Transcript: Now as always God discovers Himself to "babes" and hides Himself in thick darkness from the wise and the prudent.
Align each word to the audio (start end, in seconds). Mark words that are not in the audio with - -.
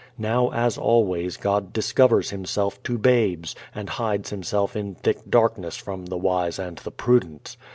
Now 0.17 0.51
as 0.51 0.79
always 0.79 1.37
God 1.37 1.73
discovers 1.73 2.31
Himself 2.31 2.81
to 2.81 2.97
"babes" 2.97 3.55
and 3.75 3.87
hides 3.87 4.31
Himself 4.31 4.75
in 4.75 4.95
thick 4.95 5.19
darkness 5.29 5.77
from 5.77 6.07
the 6.07 6.17
wise 6.17 6.57
and 6.57 6.79
the 6.79 6.89
prudent. 6.89 7.55